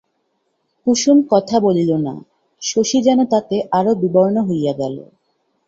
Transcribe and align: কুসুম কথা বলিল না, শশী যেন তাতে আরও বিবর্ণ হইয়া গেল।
কুসুম 0.87 1.17
কথা 1.31 1.57
বলিল 1.59 1.91
না, 1.97 2.13
শশী 2.61 2.97
যেন 3.01 3.19
তাতে 3.25 3.55
আরও 3.71 3.91
বিবর্ণ 3.95 4.35
হইয়া 4.49 4.73
গেল। 4.73 4.97